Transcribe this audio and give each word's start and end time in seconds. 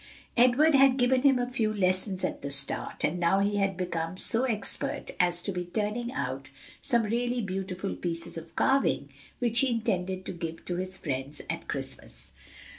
Edward 0.35 0.73
had 0.73 0.97
given 0.97 1.21
him 1.21 1.37
a 1.37 1.47
few 1.47 1.71
lessons 1.71 2.23
at 2.23 2.41
the 2.41 2.49
start, 2.49 3.03
and 3.03 3.19
now 3.19 3.39
he 3.39 3.57
had 3.57 3.77
become 3.77 4.17
so 4.17 4.45
expert 4.45 5.11
as 5.19 5.43
to 5.43 5.51
be 5.51 5.63
turning 5.65 6.11
out 6.13 6.49
some 6.81 7.03
really 7.03 7.39
beautiful 7.39 7.95
pieces 7.95 8.35
of 8.35 8.55
carving, 8.55 9.09
which 9.37 9.59
he 9.59 9.69
intended 9.69 10.25
to 10.25 10.31
give 10.31 10.65
to 10.65 10.77
his 10.77 10.97
friends 10.97 11.43
at 11.51 11.67
Christmas. 11.67 12.31